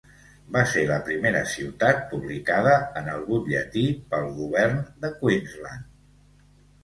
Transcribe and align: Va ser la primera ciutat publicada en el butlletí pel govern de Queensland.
Va 0.53 0.61
ser 0.69 0.83
la 0.91 0.95
primera 1.09 1.41
ciutat 1.55 1.99
publicada 2.13 2.73
en 3.01 3.11
el 3.15 3.21
butlletí 3.27 3.85
pel 4.15 4.25
govern 4.41 4.81
de 5.05 5.11
Queensland. 5.19 5.93